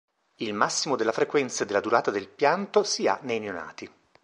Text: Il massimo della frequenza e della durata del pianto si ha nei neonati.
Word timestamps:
Il 0.37 0.55
massimo 0.55 0.95
della 0.95 1.11
frequenza 1.11 1.61
e 1.61 1.67
della 1.67 1.79
durata 1.79 2.09
del 2.09 2.27
pianto 2.27 2.81
si 2.81 3.07
ha 3.07 3.19
nei 3.21 3.37
neonati. 3.39 3.87